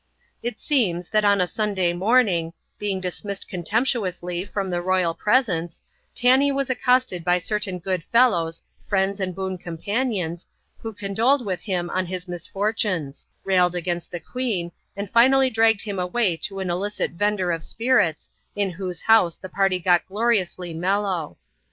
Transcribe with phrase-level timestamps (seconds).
[0.41, 5.83] It seems, that on a Sunday morning, being dismissed con temptuously from the royal presence,
[6.15, 10.47] Tanee was accosted by certain good fellows, friends and boon companions,
[10.79, 15.81] who con doled with him on his misfortunes— railed against the queen, and finally dragged
[15.81, 20.73] him away to an illicit vender of spirits, in whose house the party got gloriously
[20.73, 21.37] mellow.